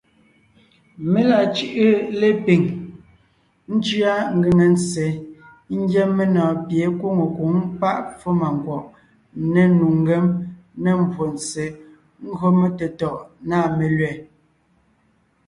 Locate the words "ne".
9.53-9.61, 10.81-10.89